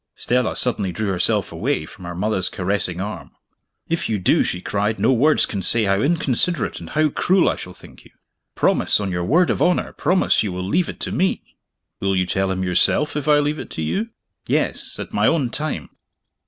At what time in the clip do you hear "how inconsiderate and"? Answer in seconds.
5.83-6.89